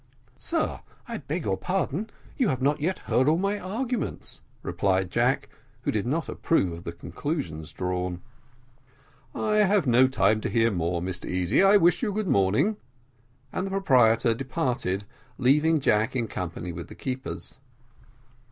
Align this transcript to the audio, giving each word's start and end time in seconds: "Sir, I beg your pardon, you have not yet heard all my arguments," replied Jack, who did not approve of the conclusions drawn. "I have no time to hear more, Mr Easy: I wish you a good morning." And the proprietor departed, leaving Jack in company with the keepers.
"Sir, 0.35 0.79
I 1.07 1.19
beg 1.19 1.45
your 1.45 1.57
pardon, 1.57 2.09
you 2.35 2.47
have 2.47 2.59
not 2.59 2.81
yet 2.81 2.97
heard 2.97 3.27
all 3.29 3.37
my 3.37 3.59
arguments," 3.59 4.41
replied 4.63 5.11
Jack, 5.11 5.47
who 5.83 5.91
did 5.91 6.07
not 6.07 6.27
approve 6.27 6.73
of 6.73 6.83
the 6.85 6.91
conclusions 6.91 7.71
drawn. 7.71 8.19
"I 9.35 9.57
have 9.57 9.85
no 9.85 10.07
time 10.07 10.41
to 10.41 10.49
hear 10.49 10.71
more, 10.71 11.03
Mr 11.03 11.29
Easy: 11.29 11.61
I 11.61 11.77
wish 11.77 12.01
you 12.01 12.09
a 12.09 12.13
good 12.15 12.25
morning." 12.27 12.77
And 13.53 13.67
the 13.67 13.69
proprietor 13.69 14.33
departed, 14.33 15.03
leaving 15.37 15.79
Jack 15.79 16.15
in 16.15 16.27
company 16.27 16.71
with 16.71 16.87
the 16.87 16.95
keepers. 16.95 17.59